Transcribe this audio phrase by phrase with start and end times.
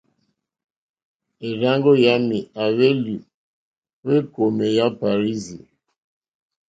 [1.47, 3.15] E rzàŋgo yami a hweli
[4.07, 5.57] o ekome ya Parirzi.